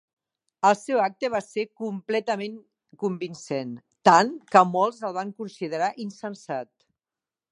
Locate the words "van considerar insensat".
5.21-6.73